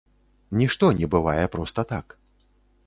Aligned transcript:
Нішто 0.61 0.89
не 1.01 1.11
бывае 1.17 1.45
проста 1.57 1.89
так. 1.95 2.19